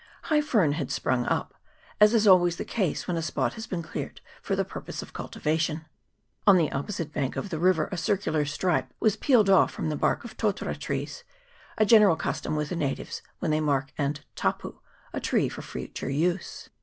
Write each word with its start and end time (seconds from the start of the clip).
High 0.33 0.41
fern 0.41 0.71
had 0.71 0.89
sprung 0.89 1.27
up, 1.27 1.53
as 1.99 2.15
is 2.15 2.25
always 2.25 2.55
the 2.55 2.65
case 2.65 3.07
when 3.07 3.17
a 3.17 3.21
spot 3.21 3.53
has 3.53 3.67
been 3.67 3.83
cleared 3.83 4.19
for 4.41 4.55
the 4.55 4.65
pur 4.65 4.81
pose 4.81 5.03
of 5.03 5.13
cultivation. 5.13 5.85
On 6.47 6.57
the 6.57 6.71
opposite 6.71 7.13
bank 7.13 7.35
of 7.35 7.51
the 7.51 7.59
river 7.59 7.87
a 7.91 7.97
circular 7.97 8.43
stripe 8.45 8.91
was 8.99 9.15
pealed 9.15 9.47
off 9.47 9.69
from 9.69 9.89
the 9.89 9.95
bark 9.95 10.23
of 10.23 10.35
totara 10.37 10.73
trees, 10.75 11.23
a 11.77 11.85
general 11.85 12.15
custom 12.15 12.55
with 12.55 12.69
the 12.69 12.75
natives 12.75 13.21
when 13.37 13.51
they 13.51 13.61
mark 13.61 13.93
and" 13.95 14.21
tapu" 14.41 14.79
a 15.13 15.19
tree 15.19 15.47
for 15.47 15.61
future 15.61 16.09
use. 16.09 16.69